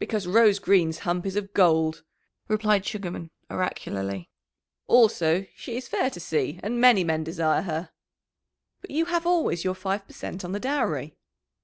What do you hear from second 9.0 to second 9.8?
have always your